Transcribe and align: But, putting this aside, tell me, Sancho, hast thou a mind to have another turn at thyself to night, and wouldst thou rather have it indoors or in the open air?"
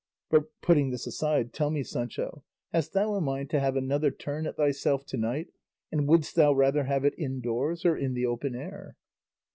But, 0.31 0.45
putting 0.63 0.89
this 0.89 1.05
aside, 1.05 1.53
tell 1.53 1.69
me, 1.69 1.83
Sancho, 1.83 2.43
hast 2.73 2.93
thou 2.93 3.13
a 3.13 3.21
mind 3.21 3.51
to 3.51 3.59
have 3.59 3.75
another 3.75 4.09
turn 4.09 4.47
at 4.47 4.57
thyself 4.57 5.05
to 5.05 5.17
night, 5.17 5.49
and 5.91 6.07
wouldst 6.07 6.35
thou 6.35 6.53
rather 6.53 6.85
have 6.85 7.05
it 7.05 7.13
indoors 7.19 7.85
or 7.85 7.95
in 7.95 8.15
the 8.15 8.25
open 8.25 8.55
air?" 8.55 8.97